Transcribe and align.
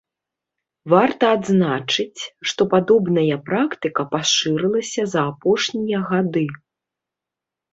Варта 0.93 1.25
адзначыць, 1.37 2.21
што 2.51 2.61
падобная 2.73 3.37
практыка 3.51 4.01
пашырылася 4.17 5.01
за 5.13 5.21
апошнія 5.33 5.99
гады. 6.11 6.45